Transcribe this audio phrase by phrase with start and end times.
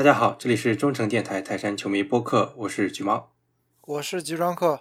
[0.00, 3.34] 大家好，这里是中诚电台泰山球迷播客，我是橘猫，
[3.82, 4.80] 我是橘装客。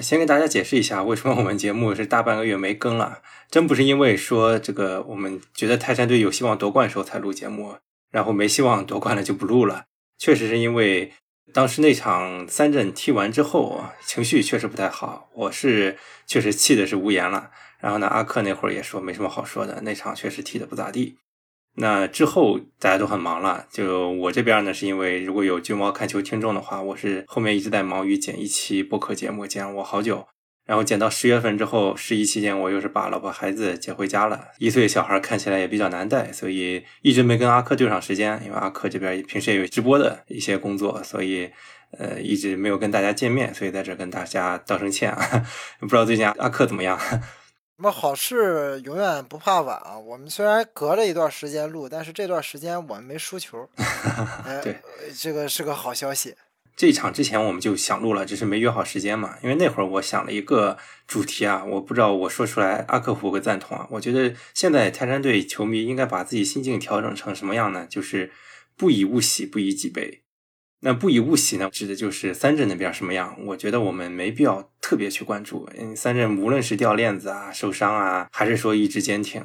[0.00, 3.22] 先给大家解释一下，为什么我们节目是大半个月没更了？
[3.48, 7.76] 真不是因为说这个我们觉得泰山队有希望夺冠时候才录节目，
[8.10, 9.84] 然后没希望夺冠了就不录了。
[10.18, 11.12] 确实是因为
[11.52, 15.96] 当时那场三阵踢完之后，情绪确实不太好，我是
[16.26, 17.52] 确实气的是无言了。
[17.78, 21.18] 然后呢，阿克那会儿也说没什么好说的，那场确实踢的不咋地。
[21.76, 30.24] 那之后大家都很忙了，就我这边呢，是因为如果有橘猫看球听众的话，我是后面一直在忙于剪一期播客节目，剪了我好久，
[30.66, 41.50] 然后剪到十月份之后，十一期间我又是把老婆孩子接回家了，一岁小孩看起来也比较难带，所以一直没跟阿克对上时间，因为阿克这边平时也有直播的一些工作，所以
[41.98, 45.44] 呃一直没有跟大家见面，所以在这跟大家道声歉啊，
[45.80, 46.96] 不知道最近阿克怎么样。
[47.76, 49.98] 什么好事永远不怕晚啊！
[49.98, 53.68] 我们虽然隔了一段时间录，但是这段时间我们没输球，
[54.62, 54.80] 对，
[55.18, 56.36] 这个是个好消息。
[56.76, 59.36] 这一场之前我们就想录了，只是没约好时间嘛。
[59.42, 63.88] 因为那会儿我想了一个主题啊，我不知道我说出来阿克会不会赞同啊。
[63.90, 67.86] 我觉得现在泰山队球迷应该把自己心境调整成什么样呢？
[67.90, 68.30] 就是
[68.76, 70.23] 不以物喜，不以己悲。
[70.80, 73.36] 那不以物喜呢，指的就是三镇那边什么样？
[73.46, 75.68] 我觉得我们没必要特别去关注。
[75.78, 79.42] 嗯，三镇无论是掉链子啊、受伤啊，还是说意志坚挺，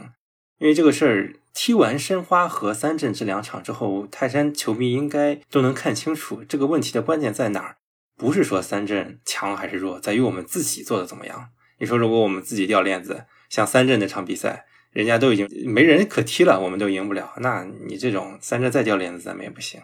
[0.58, 7.77] 因为这个事儿踢完申花和三镇这两场之后，泰山球迷应该都能看清楚这个问题的关键在哪儿。
[8.17, 11.52] 不是说三镇强还是弱，在于我们自己做的怎么样。
[11.77, 19.80] 你说如果我们自己掉链子，像三镇那场比赛，人家都已经没人可踢了，我们都赢不了，那你这种三镇再掉链子，咱们也不行。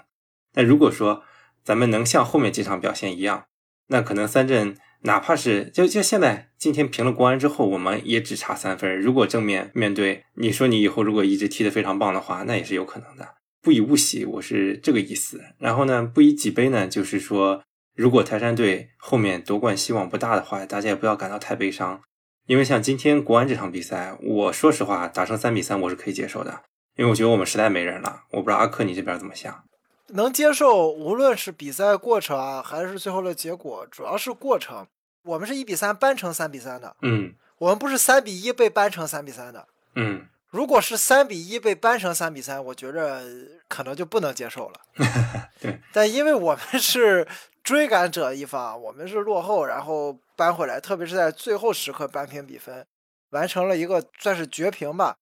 [0.56, 1.24] 那如果说，
[1.66, 3.46] 咱们能像后面几场表现一样，
[3.88, 8.98] 那可能三阵哪怕是就就现在今天平了国安之后，我们也只差三分。
[9.00, 13.28] 如果正面面对，你说你以后如果一直踢得非常棒的话，那也是有可能的。
[13.62, 15.42] 不以物喜，我是这个意思。
[15.58, 17.64] 然后呢，不以己悲呢，就是说，
[17.96, 22.00] 如果泰山队后面夺冠希望不大的话，大家也不要感到太悲伤。
[22.46, 26.62] 因为像今天国安这场比赛，我说实话，打成三比三我是可以接受的，
[26.96, 28.22] 因为我觉得我们实在没人了。
[28.30, 29.64] 我不知道阿克你这边怎么想。
[30.10, 34.86] 能接受，无论是比赛过程啊，还是最后的结果，主要是过程。
[35.24, 40.28] 我们是一比三扳成三比三的，嗯，我们不是三比一被扳成三比三的，嗯。
[40.52, 43.22] 如果是三比一被扳成三比三，我觉着
[43.68, 44.80] 可能就不能接受了。
[45.60, 45.82] 对。
[45.92, 47.28] 但因为我们是
[47.62, 52.86] 追赶者一方，我们是落后，然后扳回来，特别是在最后时刻扳平比分，
[53.32, 55.18] 完成了一个算是绝平吧。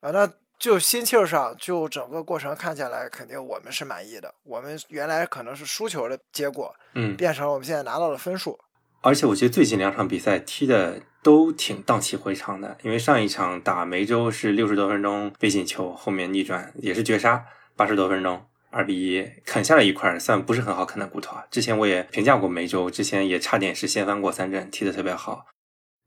[0.00, 0.30] 啊，那。
[0.58, 4.34] 就心气儿上，就整个过程看起来，肯定我们是满意的。
[4.42, 8.58] 我们原来可能是输球的结果，嗯，变成了我们现在拿到了分数。
[9.02, 17.44] 而且我觉得最近两场比赛踢的都挺荡气回肠的，因为上一场打梅州是六十多分钟被进球，后面逆转也是绝杀，
[17.76, 21.44] 八十多分钟二比一啃下了一块算不是很好啃的骨头啊。
[21.50, 25.46] 之前我也评价过梅州，之前也差点是掀翻过三镇，踢的特别好。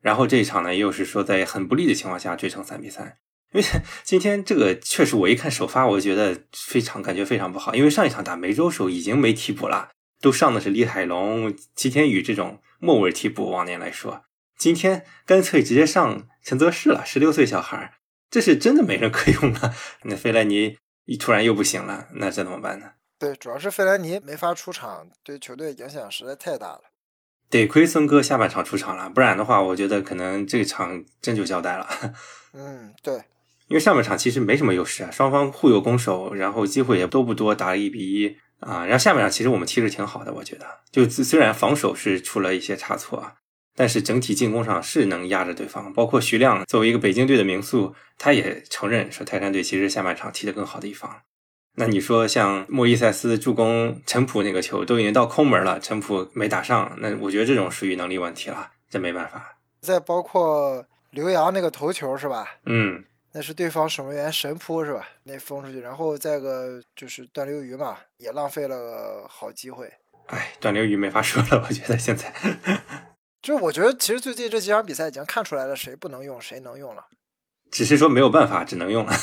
[0.01, 3.17] 然后这一场呢，又是说在很不利的情况下追成三比三。
[3.51, 3.67] 因为
[4.03, 7.73] 今天这个确实，我一看首发，我就觉得非常感觉非常不好。
[7.73, 9.89] 因为上一场打梅州时候已经没替补了，
[10.21, 13.49] 都上的是李海龙、齐天宇这种末位替补。
[13.49, 14.25] 往年来说，
[14.57, 17.93] 今天干脆直接上陈泽世了，十六岁小孩，
[18.29, 19.73] 这是真的没人 可用了。
[20.03, 22.91] 那费莱尼一突然又不行了，那这怎么办呢？
[23.17, 26.81] 对，主要是费莱尼没法出场，对球队影响实在太大了。
[27.49, 31.89] 得亏孙哥下半场出场了，不然的话，我觉得可能这场真就交代了。
[32.53, 33.23] 嗯，对。
[33.69, 38.83] 因为上半场其实没什么优势啊，双方互有攻守，然后机会也都不多，打了一比一啊。
[38.83, 43.35] 然后下半场其实我们踢的挺好的，我觉得，就虽然防守是出了一些差错啊，
[43.75, 45.93] 但是整体进攻上是能压着对方。
[45.93, 51.21] 包括徐亮作为一个北京队的名宿，他也承认说泰山队其实下半场踢得更好的一方。
[51.75, 59.59] 那你说像莫伊塞斯助攻陈普那个球都已经到空门了，陈普没打上，那我觉得这种属于能力问题了，这没办法。
[59.79, 62.47] 再包括刘洋那个头球是吧？
[62.65, 63.03] 嗯。
[63.31, 65.07] 那是对方守门员神扑是吧？
[65.23, 69.91] 那封出去，然后再个就是段流鱼嘛，也浪费了好机会。
[70.27, 72.33] 哎，段流鱼没法说了，我觉得现在。
[73.41, 77.05] 就我觉得，其实最近这几场比赛已经看出来了，谁不能用，谁能用了。
[77.71, 79.13] 只是说没有办法，只能用了。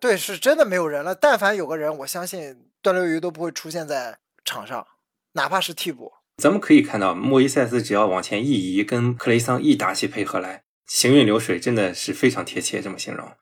[0.00, 1.14] 对，是真的没有人了。
[1.14, 4.86] 但凡有个人，我相信段流鱼都不会出现在场上，
[5.32, 6.12] 哪怕是替补。
[6.42, 10.62] 咱们可以看到，莫伊塞斯只要往前一移，跟克雷桑一打起配合来。
[10.86, 13.32] 行云流水真的是非常贴切，这么形容。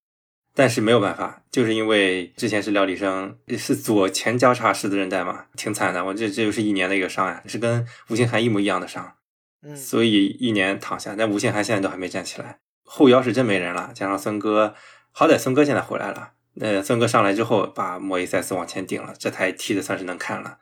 [0.57, 6.05] 但是没有办法，就是因为之前是廖立生是左前交叉十字韧带嘛，挺惨的。
[6.05, 9.17] 我这这又是一年的一个伤呀，是跟吴兴涵一模一样的伤。
[9.63, 11.17] 嗯，所以一年躺下。
[11.19, 13.91] 但吴兴涵现在都还没站起来，后腰是真没人了。
[13.93, 14.77] 加上孙哥，
[15.11, 20.59] 好歹孙哥现在回来了，那孙哥上来之后，把莫伊塞斯往前顶了，这台踢的算是能看了。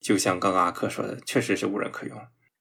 [0.00, 2.18] 就像刚刚阿克说的，确实是无人可用。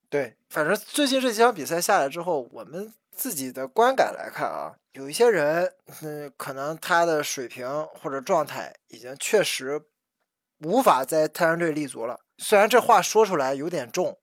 [0.08, 7.68] 对，反正最近这几场比赛下来之后，我们自己的观感来看啊，有一些人，嗯，可能他的水平
[8.00, 9.82] 或者状态已经确实
[10.60, 12.20] 无法在泰山队立足了。
[12.38, 14.20] 虽然这话说出来有点重，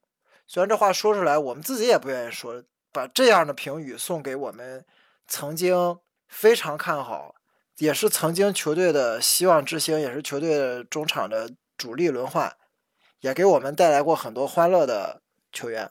[0.47, 2.63] 虽然这话说出来我们自己也不愿意说，
[2.93, 4.85] 把这样的评语送给我们
[5.27, 5.99] 曾经
[6.29, 7.35] 非常看好，
[7.79, 12.55] 也是曾经球队的希望之星，也是球队中场的主力轮换，
[13.21, 15.91] 也给我们带来过很多欢乐的球员。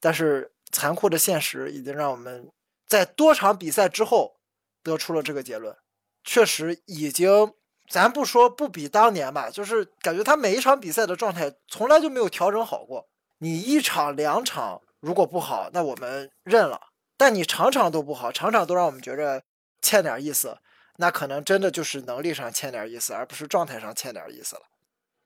[0.00, 2.50] 但是残酷的现实已经让我们
[2.86, 4.36] 在多场比赛之后
[4.82, 5.74] 得出了这个结论，
[6.22, 7.54] 确实已经。
[7.90, 13.06] 咱不说不比当年吧，就是感觉他每一场比赛的状态从来就没有调整好过。
[13.40, 16.78] 你一场两场如果不好，那我们认了；
[17.18, 19.42] 但你场场都不好，场场都让我们觉着
[19.82, 20.56] 欠点意思，
[20.96, 24.62] 那可能真的就是能力上欠点意思，而不是状态上欠点意思了。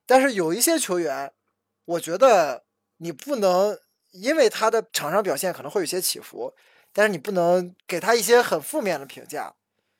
[0.05, 1.33] 但是有一些球员，
[1.85, 2.65] 我觉得
[2.97, 3.79] 你不能
[4.13, 6.55] 因为他的场上表现可能会有些起伏，
[6.93, 9.55] 但是你不能给他一些很负面的评价。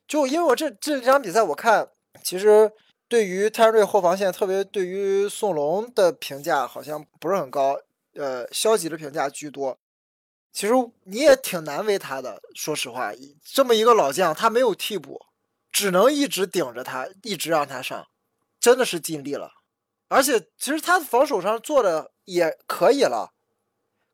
[0.07, 1.89] 就因为我这这场比赛我看。
[2.23, 2.69] 其实，
[3.07, 7.79] 对于泰山队后防线，特别对于宋龙的评价好像不是很高，
[8.15, 9.77] 呃，消极的评价居多。
[10.51, 10.73] 其实
[11.03, 13.13] 你也挺难为他的，说实话，
[13.43, 15.21] 这么一个老将，他没有替补，
[15.71, 18.07] 只能一直顶着他，一直让他上，
[18.59, 19.51] 真的是尽力了。
[20.09, 23.33] 而且，其实他防守上做的也可以了，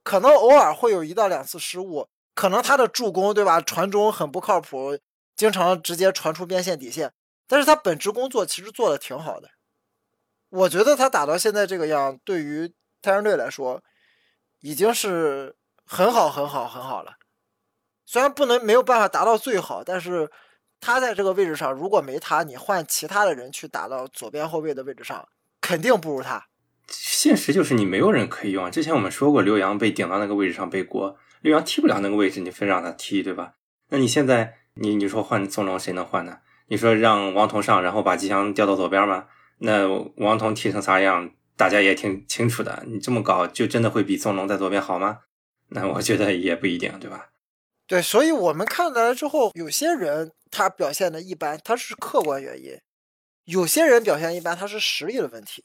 [0.05, 3.59] 可能偶尔会有一到两次失误，可能他的助攻，对吧？
[3.59, 4.99] 传中很不靠谱，
[5.35, 7.11] 经常直接传出边线底线。
[7.47, 9.49] 但是他本职工作其实做的挺好的，
[10.49, 12.71] 我觉得他打到现在这个样，对于
[13.01, 13.81] 太阳队来说，
[14.59, 15.55] 已经是
[15.87, 17.13] 很好很好很好了。
[18.05, 20.31] 虽然不能没有办法达到最好，但是
[20.79, 25.27] 他在这个位置上，如果没他，你换其他的人去打到左边后卫的位置上，
[25.59, 26.47] 肯定不如他。
[26.87, 28.69] 现实就是你没有人可以用。
[28.71, 33.53] 之前我们说过，刘洋被顶到那个位置上背锅，刘洋踢不了那个位置，你非让他踢，对吧？
[33.89, 36.39] 那你现在你你说换宋龙谁能换呢？
[36.67, 39.25] 你说让王彤上，然后把吉祥调到左边吗？
[39.59, 39.87] 那
[40.17, 42.83] 王彤踢成啥样，大家也挺清楚的。
[42.87, 45.19] 你这么搞，就真的会比宋龙在左边好吗？
[45.69, 47.29] 那我觉得也不一定，对吧？
[47.87, 52.77] 对，所以我们看来之后，有些人他表现的一般，他是客观原因；
[53.45, 55.63] 有些人表现一般，他是实力的问题。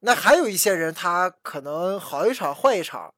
[0.00, 3.14] 那还有一些人，他可能好一场坏一场。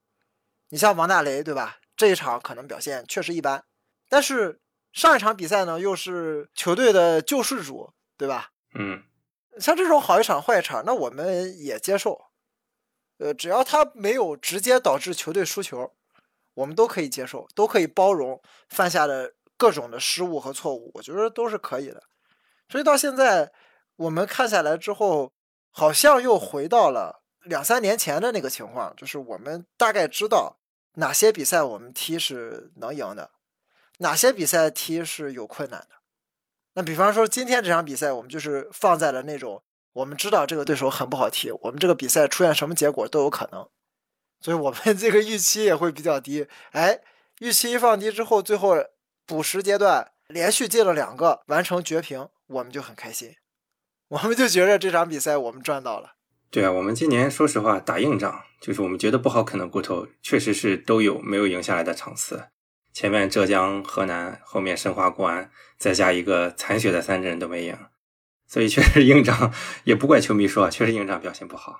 [0.69, 1.77] 你像王大雷，对吧？
[1.95, 3.63] 这一场可能表现确实一般，
[4.09, 4.59] 但是。
[4.93, 8.49] 上一场比赛呢，又是球队的救世主，对吧？
[8.73, 9.01] 嗯，
[9.57, 12.25] 像这种好一场坏一场，那我们也接受。
[13.19, 15.93] 呃，只要他没有直接导致球队输球，
[16.55, 22.03] 我们都可以接受，都可以包容犯下的各种的失误和错误，我觉得都是可以的。
[22.67, 23.53] 所以到现在
[23.95, 25.31] 我们看下来之后，
[25.71, 30.59] 好像又回到了两三年前的那个情况，就是我们大概知道
[30.95, 33.31] 哪些比赛我们踢是能赢的。
[33.97, 35.87] 哪些比赛踢是有困难的？
[36.73, 39.63] 那比方说今天这场比赛，我们就是放在了那种
[39.93, 43.69] 我们知道这个对手很不好踢，我们这个比赛出现什么结果都有可能，
[44.39, 46.47] 所以我们 这个预期也会比较低。
[46.71, 47.01] 哎，
[47.39, 48.75] 预期一放低之后，最后
[49.25, 53.35] 补时阶段连续进了两个，完成绝平，我们就很开心，
[54.11, 56.15] 我们就觉着这场比赛我们赚到了。
[56.49, 62.49] 对啊，我们今年说实话打硬仗，就是我们觉得不好啃的骨头，确实是都有没有赢下来的场次。
[62.91, 67.77] 前面浙江、河南，后面申花、国安，再加一个残血的三镇都没赢，
[68.45, 69.53] 所以确实硬仗
[69.85, 71.79] 也不怪球迷说，确实硬仗表现不好。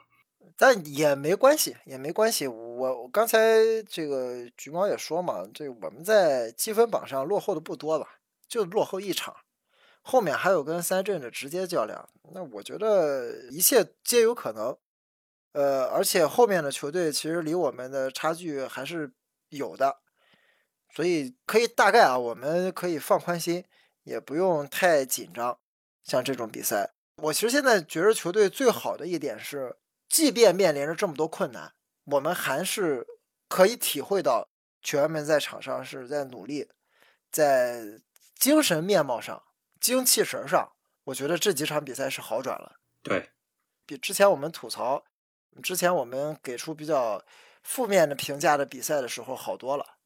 [0.55, 2.47] 但也没关系，也没关系。
[2.47, 3.38] 我我刚才
[3.89, 8.07] 这个橘猫也说嘛，这我们在积分榜上落后的不多吧，
[8.47, 9.35] 就落后一场，
[10.01, 12.10] 后面还有跟三镇的直接较量。
[12.34, 14.77] 那我觉得一切皆有可能。
[15.53, 19.12] 呃，而且后面的球队其实离我们的差距还是
[19.50, 20.00] 有的。
[20.93, 23.63] 所以可以大概啊，我们可以放宽心，
[24.03, 25.58] 也不用太紧张。
[26.03, 29.77] 像这种比赛，我其实现在觉得球队最好的一点是，
[30.10, 31.72] 即便面临着这么多困难，
[32.05, 33.05] 我们还是
[33.48, 34.50] 可以体会到
[34.81, 36.67] 球员们在场上是在努力，
[37.31, 38.01] 在
[38.36, 39.43] 精神面貌上、
[39.81, 40.71] 精气神上，
[41.05, 42.75] 我觉得这几场比赛是好转了。
[43.03, 43.31] 对，
[43.85, 45.03] 比之前我们吐槽，
[45.61, 47.21] 之前我们给出比较
[47.63, 49.97] 负面的评价的比赛的时候好多了。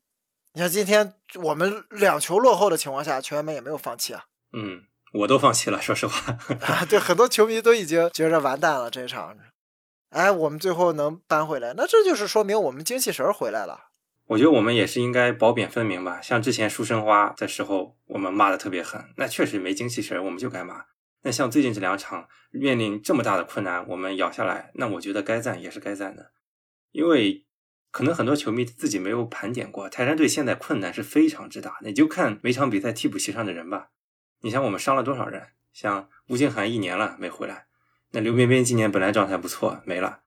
[0.53, 1.13] 你像今天
[1.43, 4.23] 我们两球落后的情况下，球员们也没有放弃啊。
[4.53, 6.31] 嗯，我都放弃了，说实话。
[6.89, 9.37] 对，很多球迷都已经觉着完蛋了这一场。
[10.11, 13.84] 哎，我们最后能扳回来，那这就是说明我们精气神回来了。
[14.27, 16.19] 我觉得我们也是应该褒贬分明吧。
[16.21, 20.85] 像之前输申花的时候，我们骂的特别狠，那确实没精气神，我们就该骂。
[21.21, 26.31] 那像最近这两场面临这么大的困难，我们咬下来，那我觉得该赞也是该赞的，
[26.91, 27.45] 因为
[27.91, 31.77] 可能很多球迷自己没有盘点过，泰山队现在困难是非常之大。
[31.81, 33.89] 你就看每场比赛替补席上的人吧，
[34.41, 35.49] 你想我们伤了多少人？
[35.71, 37.67] 像吴京涵一年了没回来，
[38.11, 40.21] 那刘彬彬今年本来状态不错没了，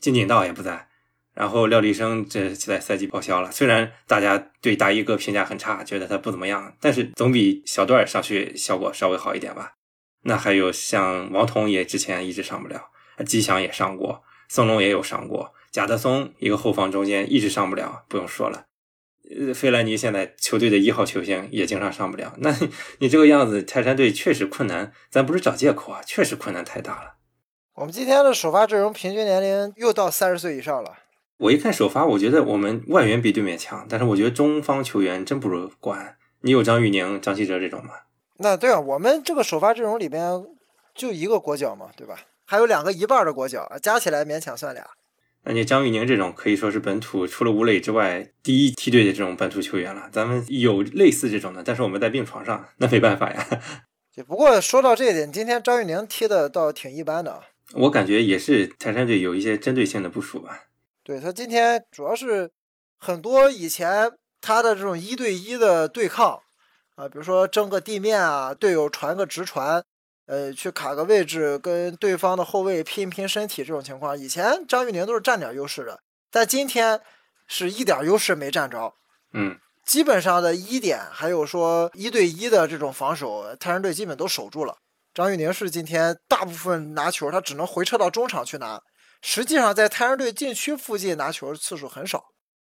[0.00, 0.88] 金景道也不在。
[1.36, 9.74] 然后廖立生这在赛季报销了，虽然大家对大衣哥评价很差，觉得他不怎么样，但是总比小段上去效果稍微好一点吧。
[10.22, 12.86] 那还有像王彤也之前一直上不了，
[13.26, 18.64] 吉祥也上过，宋龙也有上过，贾德松一个后防中间一直上不了，不用说了。
[19.28, 22.32] 呃，费兰尼现在球队的一号球星也经常上不了。
[22.38, 22.56] 那
[23.00, 27.16] 你这个样子，泰山队确实困难，咱不是找借口啊，确实困难太大了。
[27.74, 30.94] 我们今天的首发阵容平均年龄又到三十岁以上了。
[31.38, 36.16] 我一看首发，我觉得我们外援比对面强，但是我觉得中方球员真不如国安。
[36.40, 37.90] 你有张玉宁、张稀哲这种吗？
[38.38, 40.44] 那对啊，我们这个首发阵容里边
[40.94, 42.16] 就一个国脚嘛，对吧？
[42.46, 44.86] 还有两个一半的国脚，加起来勉强算俩。
[45.44, 50.08] 那你张玉宁这种可以说是本土除了吴磊之外第一梯队的这种本土球员了。
[50.10, 53.46] 咱们有类似这种的，但是我们在病床上，那没办法呀。
[54.26, 57.42] 不过说到这一点，今天张玉宁踢的倒挺一般的。
[57.74, 60.62] 我感觉也是泰山队有一些针对性的部署吧。
[61.06, 62.50] 对他今天主要是
[62.98, 64.10] 很多以前
[64.40, 66.40] 他的这种一对一的对抗
[66.96, 69.84] 啊，比如说争个地面啊，队友传个直传，
[70.26, 76.00] 呃，去卡个位置跟对方的后卫拼一拼身体这种情况，以前张玉宁都是占点优势的，
[76.32, 77.00] 但今天
[77.46, 78.92] 是一点优势没占着。
[79.32, 84.76] 嗯，基本上的一点还有说一对一的这种防守，泰山队基本都守住了。
[85.14, 88.82] 张玉宁是今天大部分拿球，他只能回撤到中场去拿。
[89.20, 92.26] 实际上，在泰山队禁区附近拿球的次数很少。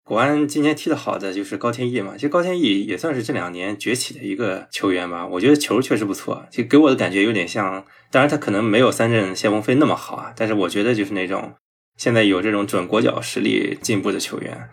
[0.04, 5.26] 国安今年踢得好的就是高天意嘛，其实高天意也算是这两年崛起的一个球员吧。
[5.26, 11.54] 我觉得球确实不错，就给我的感觉有点像，当然他可能没有三镇谢鹏飞那么好啊，但是我觉得就是那种
[11.96, 14.68] 现在有这种准国脚实力进步的球员。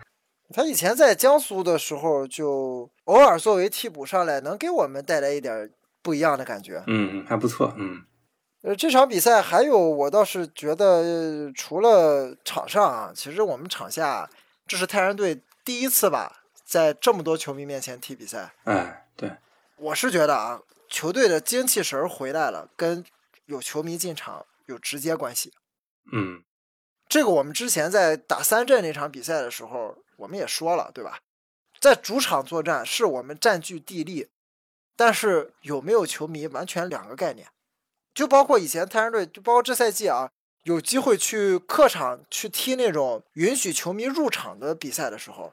[0.54, 5.70] 他以前在江苏的时候，就偶尔作为替补上来，能给我们带来一点
[6.02, 6.84] 不一样的感觉。
[6.86, 8.02] 嗯，还不错，嗯。
[8.62, 14.30] 呃，这场比赛还有，我倒是觉得，除了场上啊，其实我们场下，
[14.68, 18.52] 这是泰山队第一次吧，在这么多球迷面前踢比赛。
[18.62, 19.32] 哎，对，
[19.76, 23.04] 我是觉得啊，球队的精气神回来了，跟
[23.46, 25.52] 有球迷进场有直接关系。
[26.12, 26.44] 嗯，
[27.08, 31.18] 这个我们之前在打三镇那场比赛的时候，我们也说了，对吧？
[31.80, 34.28] 在主场作战是我们占据地利，
[34.94, 37.48] 但是有没有球迷，完全两个概念。
[38.14, 40.30] 就包括以前泰山队，就包括这赛季啊，
[40.64, 45.52] 有机会去客场去踢那种允许球迷入场的比赛的时候，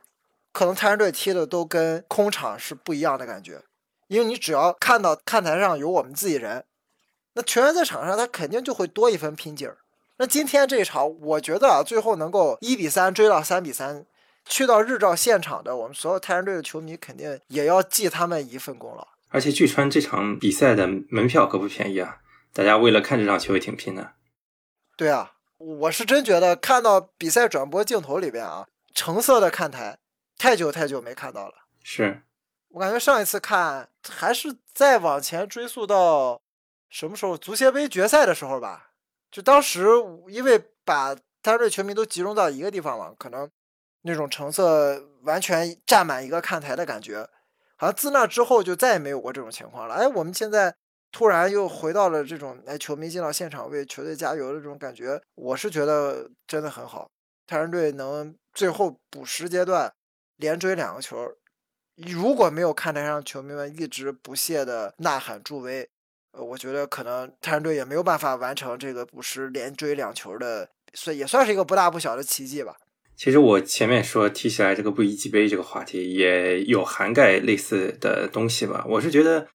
[0.52, 3.62] 可能泰山队踢的都跟空场是不一样的感觉。
[4.08, 6.66] 因为你只要看到看台上有我们自己人，
[7.34, 9.78] 那球员在场上他肯定就会多一分拼劲儿。
[10.18, 14.06] 那今天这一场，我觉得啊，最后能够一比三追到三比三，
[14.46, 19.08] 去到日照现场的我们所有泰山队的球迷，肯定也要记他们一份功劳。
[19.30, 22.18] 而且据传这场比赛的门票可不便宜啊。
[22.52, 24.14] 大家为了看这场球也挺拼的，
[24.98, 30.00] 对啊，我是真觉得看到比赛转播镜头里边啊，橙色的看台
[30.38, 31.54] 太久太久没看到了。
[31.84, 32.24] 是
[32.70, 36.42] 我感觉上一次看还是再往前追溯到
[36.90, 38.92] 什么时候足协杯决赛的时候吧，
[39.32, 39.86] 就当时
[40.28, 43.50] 因为把泰山队球迷都集中到一个地方了，可能
[44.02, 47.30] 那种橙色完全占满一个看台的感觉，
[47.78, 49.94] 好像自那之后就再也没有过这种情况了。
[49.94, 50.76] 哎，我们现在。
[51.12, 57.10] 突然又回到了这种哎，球迷进到现场为球队加油的这种感觉，我是觉得真的很好。
[57.48, 59.92] 泰山队能最后补时阶段
[60.38, 61.18] 连追两个球，
[61.96, 65.90] 如果没有看台上球迷们一直不懈的呐喊助威，
[66.34, 72.76] 呃，我觉得可能泰山队也没有办法完成这个补时连追两球的，算也算是一个不大不小的奇迹吧。
[73.16, 78.86] 其实我前面说提起来这个不一级杯这个话题，也有涵盖类似的东西吧。
[78.88, 79.48] 我是觉得。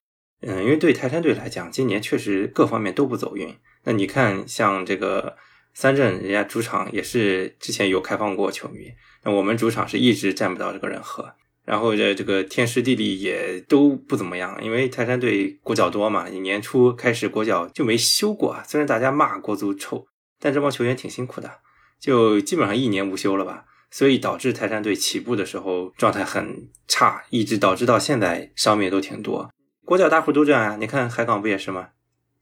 [0.46, 3.54] 嗯，因为对泰山队来讲，今年确实各方面都不走运。
[3.84, 5.36] 那你看，像这个
[5.72, 8.92] 三镇，人家主场也是之前有开放过球迷，
[9.24, 11.34] 那我们主场是一直占不到这个人和。
[11.64, 18.54] 然后这这个天时地利也都不怎么样，因为泰山队国脚多嘛，年初开始国脚就没休过。
[18.66, 20.06] 虽然大家骂国足臭，
[20.38, 21.50] 但这帮球员挺辛苦的，
[21.98, 23.64] 就基本上一年无休了吧。
[23.90, 29.48] 所以导致泰山队起步的时候状态很差，一直导致到现在伤病都挺多。
[29.84, 30.76] 国脚大户都这样啊！
[30.80, 31.90] 你看海港不也是吗？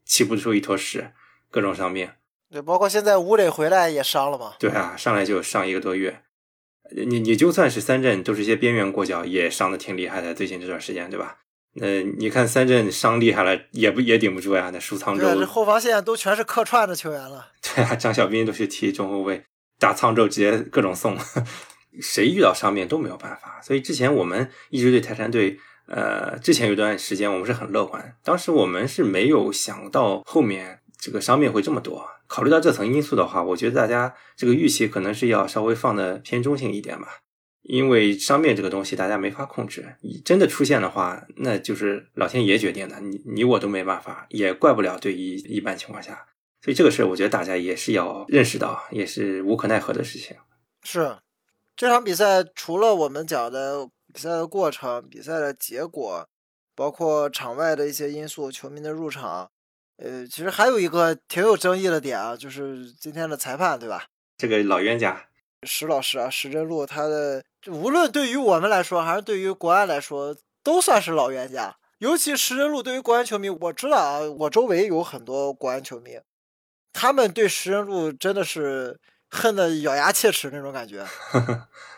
[0.05, 1.11] 起步的时候一坨屎，
[1.51, 2.09] 各种伤病。
[2.49, 4.53] 对，包括现在吴磊回来也伤了嘛。
[4.59, 6.21] 对啊，上来就上一个多月。
[6.95, 10.33] 你你就算是三镇，都是一些边缘国脚，也伤的挺厉害的。
[10.33, 11.37] 最近这段时间，对吧？
[11.75, 14.69] 那你看三镇伤厉害了，也不也顶不住呀？
[14.71, 17.47] 那输沧州，对，这后防线都全是客串的球员了。
[17.61, 19.43] 对啊，张小斌都去踢中后卫，
[19.79, 21.17] 打沧州直接各种送，
[21.99, 23.59] 谁遇到伤病都没有办法。
[23.63, 32.07] 所以之前我们一直对泰山队，呃，之前有段时间我们是很乐观，当时我们是没有想到后面这个伤病会这么多。
[32.27, 37.19] 考虑到这层因素的话，我觉得大家这个预期可能是要稍微放的偏中性一点吧。
[37.61, 45.35] 因为伤病这个东西大家没法控制，你真的出现的话，那就是老天爷决定的，你你我都没办法，也怪不了对于。
[45.37, 46.25] 一般情况下，
[46.61, 50.35] 所以这个事儿我觉得大家也是要认识到，也是无可奈何的事情。
[50.83, 51.15] 是
[51.77, 56.27] 这场比赛除了我们讲的比赛的过程、比赛的结果，
[56.75, 59.49] 包括场外的一些因素、球迷的入场，
[59.97, 64.05] 呃，其实还有一个挺有争议的点啊，就是今天的裁判，对吧？
[64.37, 65.27] 这个老冤家
[65.63, 67.43] 石老师啊，石真路，他的。
[67.67, 71.77] 无论对于我们来说，还是对于国安来说，都算是老冤家。
[71.99, 76.19] 尤其石人路对于国安球迷，我知道啊，我周围有很多国安球迷，
[76.91, 81.05] 他们对石人路真的是恨得咬牙切齿那种感觉。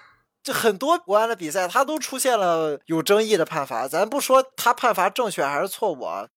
[0.45, 3.87] 就很多国安的比赛，他都出现了有争议的判罚。
[3.87, 6.27] 咱不说他判罚正确还是错误啊，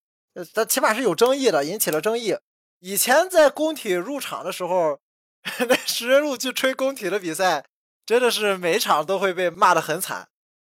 [0.54, 2.34] 他起码是有争议的，引起了争议。
[2.80, 4.98] 以前在工体入场的时候，
[5.68, 7.66] 那石人路去吹工体的比赛。
[8.06, 10.26] 真的是每场都会被骂得很惨，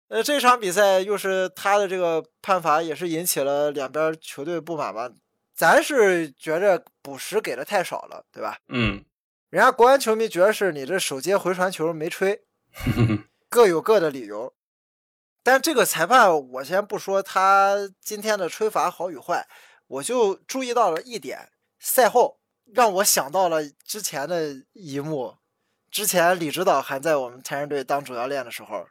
[0.10, 5.10] 呃，这场比赛又是他的这个判罚，也是引起了两边球队不满吧？
[5.55, 8.58] 咱是觉着补时给的太少了，对吧？
[8.67, 9.05] 嗯，
[9.50, 12.41] 人家国安球迷觉得是你这手接回传球没吹，
[13.50, 14.54] 各有各的理由。
[15.42, 19.48] 但这个裁判，我先不说他今天的吹罚好与坏，
[19.88, 21.50] 我就注意到了一点，
[21.80, 22.40] 赛后
[22.74, 25.38] 让我想到了之前的一幕。
[25.90, 28.86] 之前李指导还在我们泰山队当主教练的时候，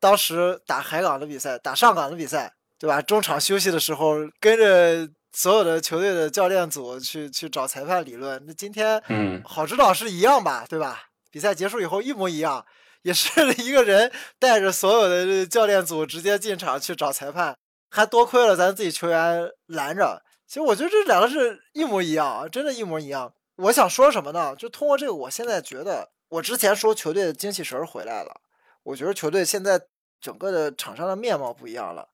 [0.00, 3.00] 当时打海港的比赛，打上港的比赛，对吧？
[3.00, 8.42] 中场休息的时候，跟着所有的球队的教练组去去找裁判理论。
[8.46, 11.10] 那今天，嗯，郝指导是一样吧，对吧？
[11.30, 12.66] 比赛结束以后一模一样，
[13.02, 13.30] 也是
[13.62, 17.56] 一个人带着所有的教练组直接进场去找裁判，
[17.90, 20.22] 还多亏了咱自己球员拦着。
[20.46, 23.32] 其实我觉得这两个是一模一样啊，真的，一模一样。
[23.56, 24.54] 我想说什么呢？
[24.56, 26.10] 就通过这个，我现在觉得。
[26.30, 28.40] 我之前说球队的精气神回来了，
[28.84, 29.80] 我觉得球队现在
[30.20, 32.08] 整个的场上的面貌不一样了，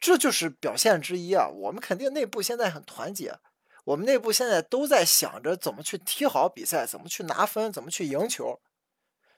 [0.00, 1.46] 这就是表现之一啊。
[1.48, 3.34] 我们肯定内部现在很团结，
[3.84, 8.58] 我们内部现在都在想着怎么去踢好比赛，怎么去拿分，怎么去赢球，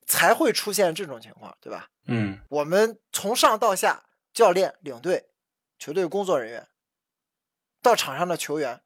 [0.07, 1.89] 才会出现这种情况，对吧？
[2.07, 5.29] 嗯，我们从上到下，教练、领队、
[5.79, 6.69] 球队工作人员，
[7.83, 8.81] 到场上的球员，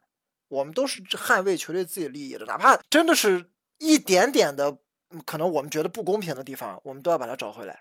[0.49, 4.79] 我们都是捍卫球队自己利益的，哪怕真的是一点点的。
[5.27, 7.81] 可能我们觉得不公平的地方，我们都要把它找回来。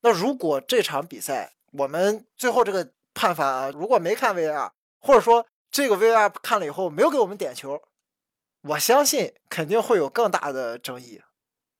[0.00, 7.80] 那如果这场比赛我们最后这个判罚啊，如果没看 VR，或者说这个 VR 看了以后没有给我们点球，
[8.62, 11.22] 我相信肯定会有更大的争议。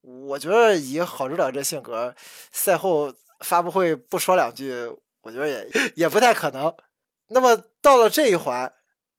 [0.05, 2.14] 我觉得以郝指导这性格，
[2.53, 4.73] 赛后发布会不说两句，
[5.23, 6.75] 我觉得也也不太可能。
[7.29, 8.73] 那么到了这一环，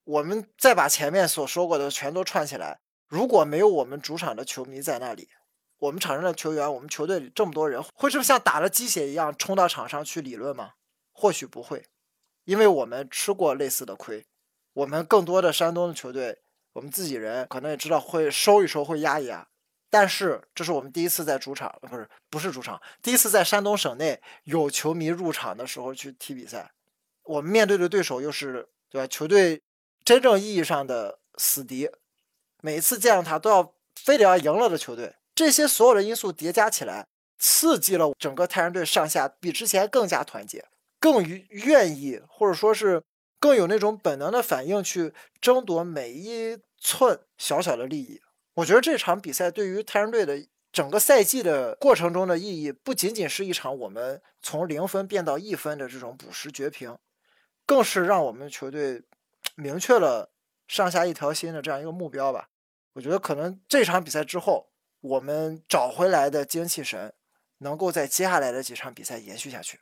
[0.04, 5.30] 我们再把前面所说过的全都串起来，如果没有我们主场的球迷在那里。
[5.80, 10.71] 我们场上的球员，我们球队里这么多人，会是像打了鸡血一样冲到场上去理论吗？
[11.12, 11.86] 或许不会，
[12.45, 14.26] 因为我们吃过类似的亏。
[14.74, 16.39] 我们更多的山东的球队，
[16.74, 19.48] 我们自己人可能也知道会收一收，会压一压。
[19.97, 26.69] 但是这是我们第一次在主场，不是不是主场，第一次在山东省内有球迷入场的时候去踢比赛。
[27.23, 29.08] 我们面对的对手又是对吧？
[29.08, 29.62] 球队
[30.03, 31.89] 真正意义上的死敌，
[32.60, 35.15] 每一次见到他都要非得要赢了的球队。
[35.34, 37.08] 这些所有的因素叠加起来，
[37.39, 40.65] 刺激了整个泰山队上下比之前更加团结，
[40.99, 43.01] 更愿意或者说是
[43.39, 48.19] 更有那种本能的反应去争夺每一寸小小的利益。
[48.56, 56.98] 我觉得这场比赛对于泰山队的整个赛季的过程中的意义，不仅仅是一场我们从零分变到一分的这种补时绝平，
[57.65, 59.04] 更是让我们球队
[59.56, 60.32] 明确了
[60.68, 62.50] 上下一条心的这样一个目标吧。
[62.94, 64.72] 我觉得可能这场比赛之后。
[65.02, 67.13] 我们找回来的精气神，
[67.60, 69.80] 能够在接下来的几场比赛延续下去，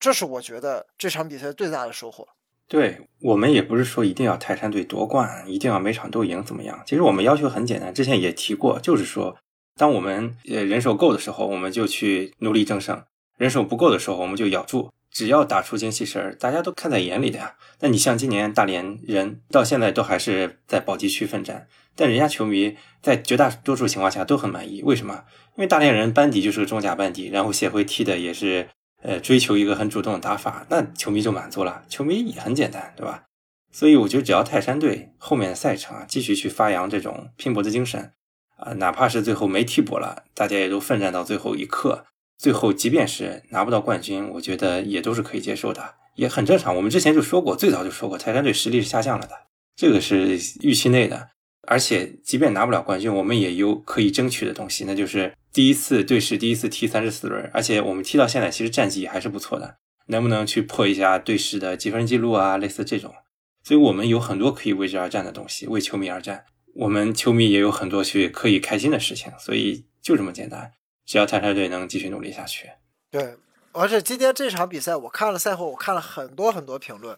[0.00, 2.26] 这是我觉得这场比赛最大的收获。
[2.68, 6.82] 对我们也不是说一定要泰山队夺冠，一定要每场都赢怎么样？
[6.86, 9.36] 其实我们要求很简单，之前也提过，就是说，
[9.76, 12.96] 当我们呃人手够的时候，我们就去努力争胜；
[13.36, 14.90] 人手不够的时候，我们就咬住。
[15.10, 17.54] 只要打出精气神，大家都看在眼里的呀。
[17.78, 21.68] 那你像今年大连人到现在都还是在保级区奋战。
[21.94, 25.22] 但人家球迷在绝大多数情况下都很满意，为什么？
[25.56, 28.68] 因为大连人班底就是个中甲班底，然后谢辉踢的也是
[29.04, 33.24] 呃，追求一个很主动的打法，那球迷就满足了，球迷也很简单，对吧？
[33.70, 38.12] 所以我觉得只要泰山队后面的赛程啊，继续去发扬这种拼搏的精神
[38.56, 42.06] 啊，哪怕是最后没替补了，大家也都奋战到最后一刻，
[42.38, 46.74] 最后即便是拿不到冠军，我觉得也都是可以接受的，也很正常。
[46.74, 49.34] 我们之前就说过，最早就说过，泰山队实力是下降了的，
[49.76, 51.28] 这个是预期内的。
[51.66, 62.56] 而且即便拿不了冠军，我们也有可以争取的东西，那就是第一次对视第一次踢三十四轮，而且我们踢到现在其实战绩还是不错的，能不能去破一下对视的积分记录啊？
[62.56, 63.14] 类似这种。
[63.62, 66.44] 所以我们有很多可以为之而战的东西，为球迷而战。
[66.74, 70.72] 我们球迷也有很多去可以开心的事情，所以就这么简单。
[71.06, 72.68] 只要泰山队能继续努力下去。
[73.10, 73.36] 对，
[73.72, 77.16] 而且今天这场比赛，我看了赛后，我看了很多很多评论，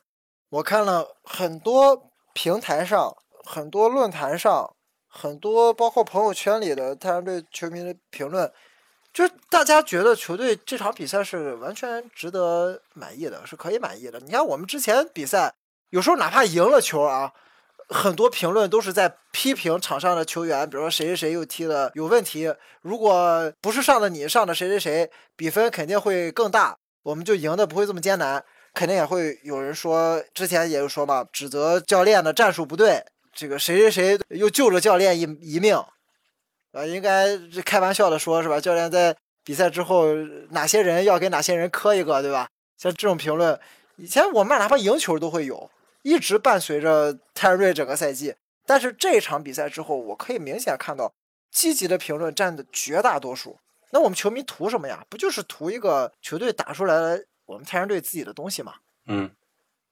[0.51, 4.69] 我看了很多平台上、很多论坛上、
[5.09, 8.53] 很多包括朋友圈里的太阳队球迷的评论，
[9.15, 14.21] 就是大家觉得球队这场比赛是完全值得满意的，是可以满意的。
[14.21, 15.55] 你看我们之前比赛。
[15.91, 17.33] 有时候哪怕赢了球啊，
[17.89, 22.53] 很多评论都是在批评场上的球员，比如说谁谁谁又踢的有问题。
[22.83, 28.45] 如果不是上的你，上的谁谁谁，比分肯定会更大，我们就赢的不会这么艰难。
[28.75, 33.05] 肯定也会有人说，之前也有说嘛，指责教练的战术不对，
[33.37, 35.77] 这个谁谁谁又救了教练一一命，
[36.73, 38.59] 啊，应该开玩笑的说，是吧？
[38.59, 40.15] 教练在比赛之后，
[40.51, 42.49] 哪些人要给哪些人磕一个，对吧？
[42.79, 43.61] 像这种评论，
[43.97, 45.71] 以前我们哪怕赢球都会有。
[46.03, 51.13] 一直伴随着泰瑞整个赛季，但是这场比赛之后，我可以明显看到
[51.51, 53.59] 积极的评论占的绝大多数。
[53.91, 55.05] 那我们球迷图什么呀？
[55.11, 58.75] 不就是图一个球队打出来我们泰山队自己的东西吗？
[59.07, 59.29] 嗯，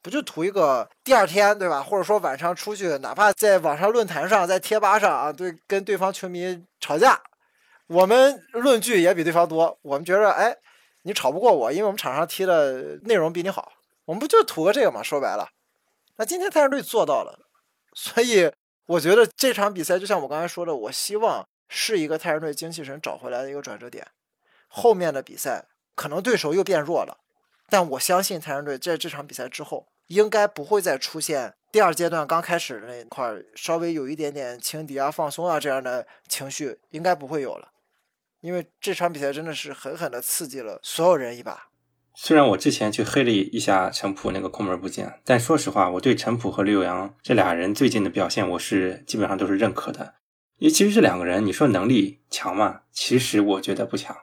[0.04, 1.82] 不就图一个第二天对吧？
[1.82, 7.18] 或者说晚上出去，哪怕在网上论坛上、在贴吧上啊，对，跟对方球迷吵架，
[7.86, 9.78] 我们论据也比对方多。
[9.80, 10.54] 我们觉得，哎，
[11.04, 13.72] 你吵不过我，因为我们场上踢的内容比你好。
[14.04, 15.02] 我们不就图个这个吗？
[15.02, 15.48] 说白了。
[16.16, 17.38] 那今天泰山队做到了，
[17.94, 18.52] 所以
[18.84, 24.06] 我觉得这场比赛就像我刚才说的，我希望是一个泰山队精气神找回来的一个转折点。
[24.68, 25.64] 后面的比赛
[25.94, 27.16] 可能对手又变弱了，
[27.70, 37.72] 但我相信泰山队在这场比赛之后，应该不会再出现第二阶段刚开始那一块稍微有一点点轻敌啊、放松啊这样的情绪，应该不会有了。
[38.40, 41.68] 因为这场比赛真的是狠狠的刺激了所有人一把。
[42.14, 50.14] 虽然我之前去黑了一下陈普那个空门不进，但说实话，我对陈普和刘洋这俩人最近的表现，我是基本上都是认可的。
[50.58, 52.82] 因为其实这两个人，你说能力强嘛？
[52.92, 54.16] 其实我觉得不强。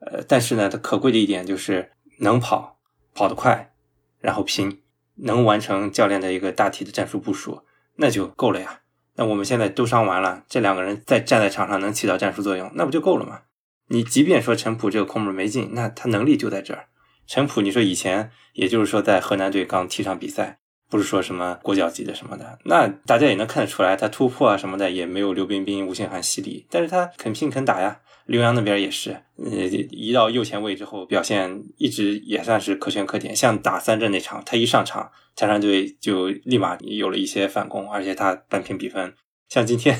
[0.00, 2.78] 呃，但是呢，他可贵的一点就是能跑，
[3.14, 3.72] 跑得快，
[4.18, 4.82] 然后拼，
[5.16, 7.62] 能完成教练的一个大体的战术部署，
[7.96, 8.80] 那就够了呀。
[9.16, 13.40] 那我们现在都伤完了，这两个人再站在场上能起到战术作用，那不就够了吗？
[13.88, 16.86] 你即便说陈普这个空门没进，那他能力就在这儿。
[17.26, 28.00] 陈普，你说以前，也就是说在河南队刚踢上比赛，不是说什么国脚级的什么的，那大家也能看得出来，他突破啊什么的也没有刘彬彬、吴兴涵犀利，但是他肯拼肯打呀。
[28.26, 29.52] 刘洋那边也是，呃，
[29.90, 33.36] 移到右前卫之后，表现一直也算是可圈可点。
[33.36, 39.14] 像打三镇那场，他一上场，泰山队就立马有了一些反攻，而且他扳平比分。
[39.48, 39.96] 像今天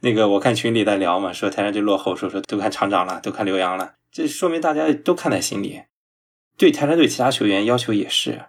[0.00, 5.80] 那个，我看群里在聊嘛，说泰山队落后，说说都看厂长了，都看刘洋了，这说明大家都看在心里。
[6.58, 8.42] 对泰山队其他球员要求也是，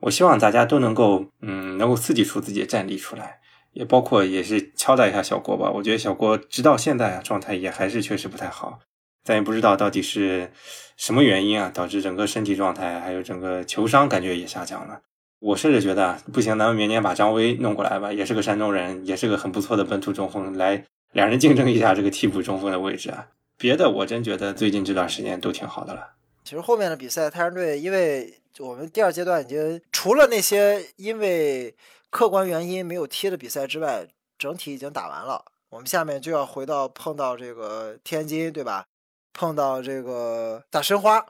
[0.00, 3.40] 我希望大家都能够，嗯，能够刺激出自己的战力出来，
[3.72, 5.70] 也包括也是敲打一下小郭吧。
[5.70, 8.78] 我觉得小郭直到现在啊，状态也还是确实不太好，
[9.24, 10.52] 咱也不知道到底是
[10.96, 15.00] 什么原因啊，导致整个身体状态还有整个球商感觉也下降了。
[15.40, 23.26] 我甚至觉得不行，咱们明年把张威弄过来吧，也是个山东人，也是个很不错的本土中锋，来两人竞争一下这个替补中锋的位置啊。
[23.56, 26.14] 别的我真觉得最近这段时间都挺好的了。
[26.48, 31.76] 其实后面的比赛，泰山队因为我们第二阶段已经除了那些因为
[32.08, 34.08] 客观原因没有踢的比赛之外，
[34.38, 35.44] 整体已经打完了。
[35.68, 38.86] 我们下面就要回到碰到这个天津，对吧？
[39.34, 41.20] 碰到这个大申花，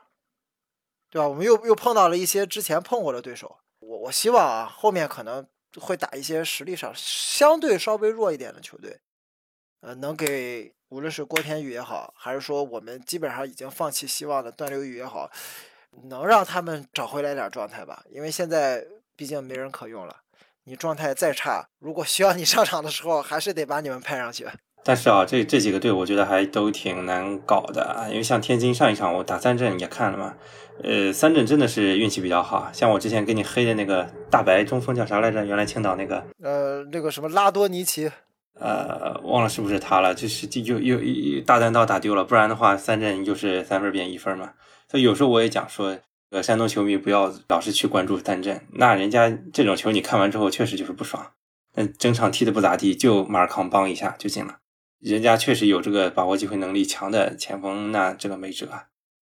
[1.09, 1.27] 对吧？
[1.27, 3.57] 我们又又碰到了一些之前碰过的对手。
[3.79, 5.45] 我我希望啊，后面可能
[5.81, 8.97] 会打一些实力上相对稍微弱一点的球队，
[9.81, 10.73] 呃，能给。
[10.89, 15.29] 无论是郭天宇也好，还是说我们基本上已经放弃希望的段流宇也好，
[16.03, 18.03] 能让他们找回来点状态吧？
[18.09, 18.83] 因为现在
[19.15, 20.15] 毕竟没人可用了。
[20.65, 24.47] 你状态再差，如果需要你上场的时候，还是得把你们派上去。
[24.83, 28.07] 但是啊，这这几个队我觉得还都挺难搞的啊。
[28.07, 30.35] 因为像天津上一场我打三镇也看了嘛，
[30.83, 32.69] 呃，三镇真的是运气比较好。
[32.71, 35.45] 像我之前给你黑的那个大白中锋叫啥来着？
[35.45, 38.09] 原来青岛那个，呃，那个什么拉多尼奇。
[38.59, 44.51] 呃，忘了是不是他了，就是又又又大单刀打丢了，不然的话三阵就是三分变一分嘛。
[44.87, 45.97] 所以有时候我也讲说，
[46.29, 51.31] 呃，山东球迷不要老是去关注三镇，那人家这种球你看完之后确实就是不爽。
[51.73, 54.57] 但整场踢的不咋地，就马尔康帮一下就进了。
[54.99, 58.67] 人家确实有这个把握机会能力强的前锋，那这个没辙。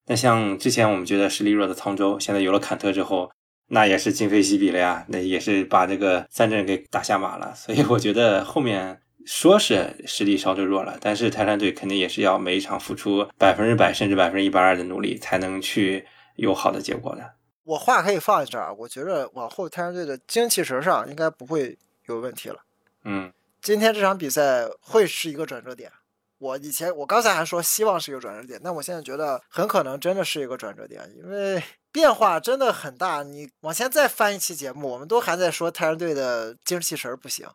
[0.08, 3.30] 那像之前我们觉得实力弱的沧州，现在有了坎特之后，
[3.68, 5.06] 那也是今非昔比了呀。
[5.10, 7.54] 那也是把这个三镇给打下马了。
[7.54, 17.34] 所以我觉得后面说是实力稍微弱了，但是泰山队肯定也是要每一场付出百分之百甚至百分之一百二的努力，才能去有好的结果的。
[17.66, 22.62] 我话可以放在这儿，我觉得往后泰山队的精气神上应该不会有问题了。
[23.04, 25.92] 嗯，今天这场比赛会是一个转折点。
[26.38, 31.62] 我以前我刚才还说希望是一个转折点，但我现在觉得很可能真的是一个转折点，因为
[31.92, 33.24] 变化真的很大。
[33.24, 37.46] 你往前再翻一期节目，我们都还在说泰山队的精气神不行，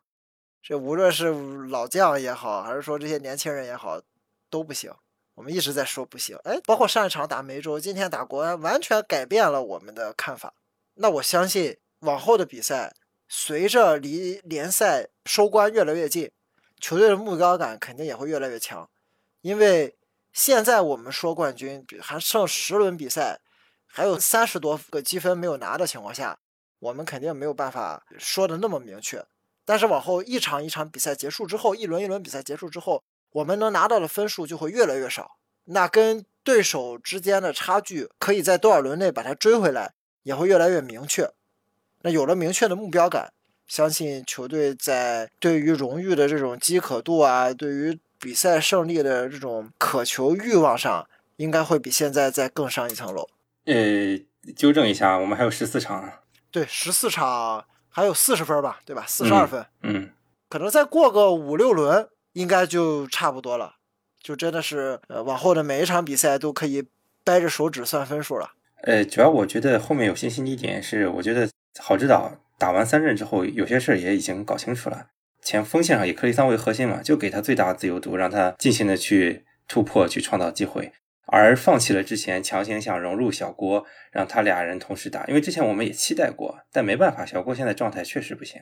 [0.63, 1.33] 这无论是
[1.69, 4.01] 老将也好，还是说这些年轻人也好，
[4.49, 4.93] 都不行。
[5.35, 10.55] 我们一直在说不行，哎，包括上一场打梅州，今天打国安，完全改变了我们的看法。
[10.95, 12.95] 那我相信往后的比赛，
[13.29, 16.31] 随着离联赛收官越来越近。
[16.79, 18.91] 球队的目标感肯定也会越来越强，
[19.41, 19.97] 因为
[20.33, 23.41] 现在我们说冠军还剩十轮比赛，
[23.87, 26.39] 还有三十多个积分没有拿的情况下，
[26.79, 29.25] 我们肯定没有办法说的那么明确。
[29.65, 41.31] 但是往后一场一场比赛结束之后，一轮一轮比赛结束之后，我们能拿到的分数就会越来越少，那跟对手之间的差距可以在多少轮内把它追回来，也会越来越明确。
[42.03, 43.33] 那有了明确的目标感。
[43.69, 53.27] 相信球队在对于荣誉的这种饥渴度啊，对于比赛胜利的这种渴求欲望上，应该会比现在再更上一层楼。
[53.65, 54.19] 呃，
[54.55, 56.13] 纠正一下，我们还有十四场。
[56.51, 59.05] 对，十四场还有四十分吧，对吧？
[59.07, 59.65] 四十二分。
[59.83, 60.11] 嗯。
[60.49, 63.77] 可能再过个五六轮，应该就差不多了。
[64.23, 66.89] 就真的是，呃，往后的每一场比赛都可以
[67.25, 68.53] 掰着手指算分数了。
[68.83, 72.33] 呃，主要我觉得后面有信心一点是，我觉得郝指导。
[72.59, 75.09] 打完三阵之后，有些事儿也已经搞清楚了。
[75.41, 80.93] 前锋线上以克里桑为核心嘛，就给他最大自由度，让他尽情的去突破，去创造机会，
[81.33, 85.25] 而放弃了之前强行想融入小郭，让他俩人同时打。
[85.29, 88.61] 因为之前我们也期待过，但没办法，小郭现在状态确实不行。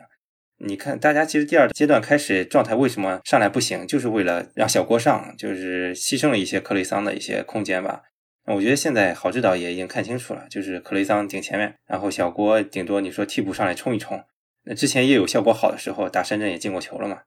[0.58, 8.02] 你看，大家其实第二阶段开始状态为什么上来不行，就是为了让小郭上，就是牺牲了一些克里桑的一些空间吧。
[8.46, 14.22] 那我觉得现在郝指导也已经看清楚了，就是克雷桑顶前面，然后小郭顶多你说替补上来冲一冲。
[14.64, 17.22] 那之前也有效果好的时候，打深圳也进过球了嘛。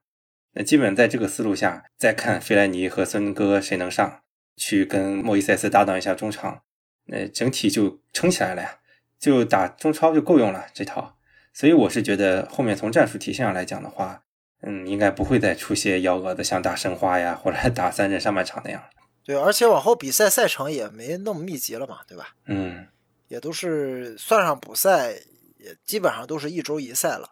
[0.54, 4.20] 那基本在这个思路下，再看费莱尼和孙哥谁能上
[4.56, 6.62] 去跟莫伊塞斯搭档一下中场，
[7.06, 8.78] 那整体就撑起来了呀，
[9.18, 11.16] 就打中超就够用了这套。
[11.52, 14.24] 所以我是觉得后面从战术体系上来讲的话，
[14.62, 18.82] 嗯，应该不会再出现幺蛾子，像打申花呀或者 打三镇上半场那样。
[19.24, 22.34] 对，而且往后比赛赛程也没那么密集了嘛，对吧？
[22.46, 22.86] 嗯，
[23.28, 25.12] 也都是算上补赛，
[25.56, 27.30] 也基本上都是一周一赛了，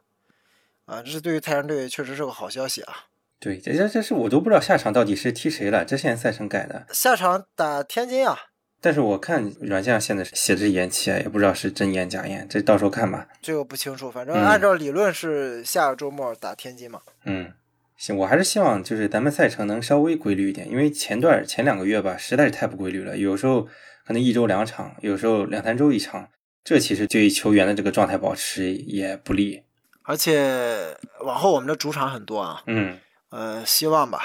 [0.87, 2.95] 啊，这是对于太阳队确实是个好消息啊。
[3.43, 6.87] 对，这这这是我都不知道下场到底是踢谁了，这现在赛程改的。
[6.93, 8.39] 下场打天津啊。
[8.81, 13.27] 但是我看软件上现在写的是延期啊，也不知道是真延假延，这到时候看吧。
[13.41, 17.01] 这个不清楚，反正按照理论是下个周末打天津嘛。
[17.25, 17.53] 嗯。
[17.97, 23.17] 行，我还是希望就是咱们赛程能稍微规律一点，因为前段前两个月吧，实在是太不规律了。
[23.17, 23.63] 有时候
[24.07, 26.29] 可能一周两场，有时候两三周一场，
[26.65, 29.63] 这其实对球员的这个状态保持也不利。
[30.05, 32.99] 而且往后我们的主场很多啊，嗯，
[33.33, 34.21] 呃，希望吧，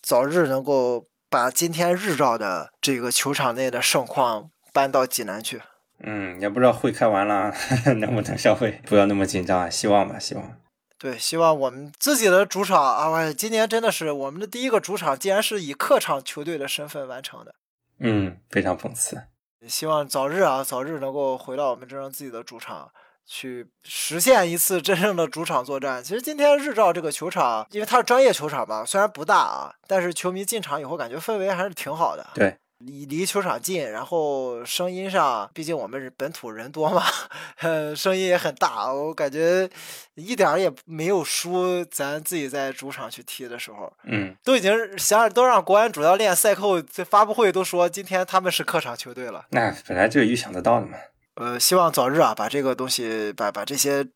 [0.00, 5.60] 早日能够把今天日照的这个球场内的盛况搬到济南去。
[6.02, 7.52] 嗯，也不知道会开完了
[7.98, 10.58] 能不能稍微不要那么紧张啊，希望吧，希望。
[10.96, 17.54] 对，希望我们自己的主场啊，今年真的是我们的第一个主场，竟然是以客场球队的身份完成的。
[18.00, 19.24] 嗯，非常讽刺。
[19.66, 22.90] 希望早日啊，早日能够回到我们真正自己的主场，
[23.28, 26.02] 去实现一次真正的主场作战。
[26.02, 32.26] 其实今天日照这个球场，因为它是专业球场嘛，虽然不大啊，但是球迷进场以后感觉氛围还是挺好的。
[32.34, 32.56] 对。
[32.78, 37.02] 离离球场近，然后声音上，毕竟我们本土人多嘛，
[37.96, 39.68] 声音也很大，我感觉
[40.14, 43.92] 一点儿也没有输咱自己在主场去踢的时候。
[44.04, 49.44] 嗯，都已经想都让国安主教练赛后在发布会都说今天他们是客场球队了。
[49.50, 50.96] 那本来就预想得到的嘛。
[51.38, 54.08] 呃，希望早日啊，把这个东西把把这些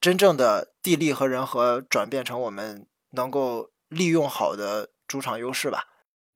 [0.00, 5.84] 真正的地利和人和转变成我们能够利用好的主场优势吧。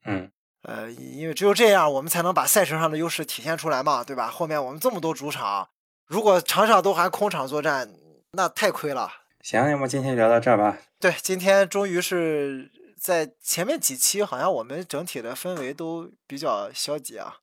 [0.05, 0.31] 嗯。
[0.67, 4.29] 呃，因为只有这样，我们才能把赛程上的优势体现出来嘛，对吧？
[4.29, 5.69] 后面我们这么多主场，
[6.07, 7.91] 如果场场都还空场作战，
[8.33, 9.11] 那太亏了。
[9.43, 10.79] 行，要么今天聊到这儿吧。
[10.99, 17.37] 对，今天终于是在前面几期，好像我们整体的氛围都比较消极啊。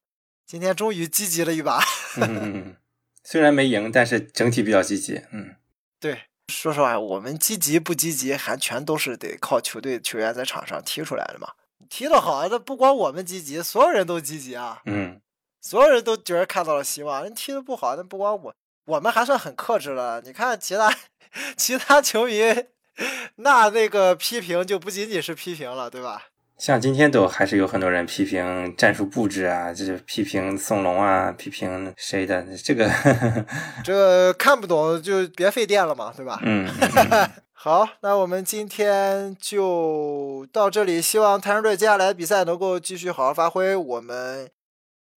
[0.47, 1.79] 今天终于积极了一把。
[3.23, 5.21] 虽然没赢，但是整体比较积极。
[5.31, 5.55] 嗯，
[5.99, 11.49] 对，说实话，我们积极不积极，还全都是得靠球队球员在场上踢出来的嘛。
[11.89, 14.81] 踢得好，那不光我们积极，所有人都积极啊。
[14.85, 15.21] 嗯，
[15.61, 17.23] 所有人都觉得看到了希望。
[17.23, 18.55] 人踢得不好，那不光我，
[18.85, 20.21] 我们还算很克制了。
[20.21, 20.93] 你看其他
[21.55, 22.41] 其他球迷，
[23.37, 26.30] 那那个批评就不仅仅是批评了，对吧？
[26.61, 32.87] 像今天都还是有很多人批评战术布置啊，就是批评宋龙啊，批评谁的这个，
[33.83, 36.39] 这个 看不懂就别费电了嘛，对吧？
[36.43, 36.69] 嗯，
[37.51, 44.47] 好，那我们今天就到这里，希望泰山队接下来比赛能够继续好好发挥，我们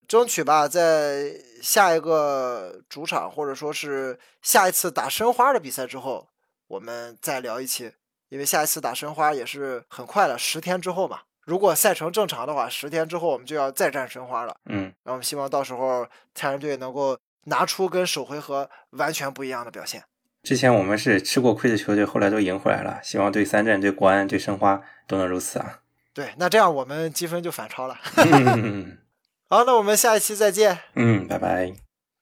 [0.08, 1.30] 争取吧，在
[1.60, 6.26] 下一个主场或者说是下一次打申花的比赛之后，
[6.68, 7.92] 我们再聊一期，
[8.30, 11.20] 因为下一次打申花也是很快了，十天之后嘛。
[11.44, 14.56] 如果赛程正常的话，十天之后我们就要再战申花了。
[14.66, 20.02] 嗯，那我们希望到时候泰山队能够拿出跟首回合完全不一样的表现。
[20.42, 22.98] 之前我们是吃过亏的球队，后来都赢回来了。
[23.02, 25.80] 希望对三镇、对国安、对申花都能如此啊！
[26.12, 27.96] 对，那这样我们积分就反超了。
[28.16, 28.98] 嗯
[29.48, 31.72] 好，那我们下一期再见，嗯，拜拜。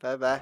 [0.00, 0.40] 拜拜。